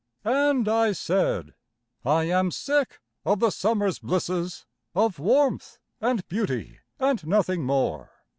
[0.25, 1.53] And I said,
[2.03, 8.09] "I am sick of the summer's blisses, Of warmth and beauty, and nothing more.